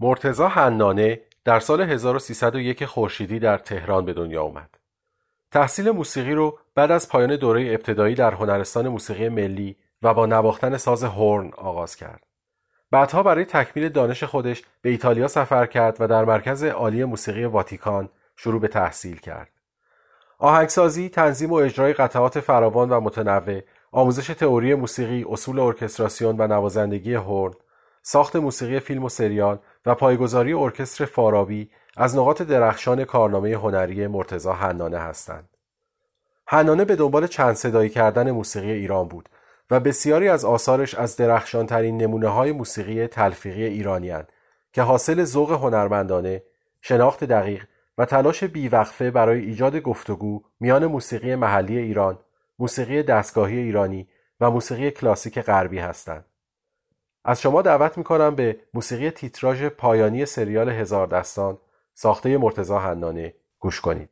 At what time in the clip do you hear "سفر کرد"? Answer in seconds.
15.28-15.96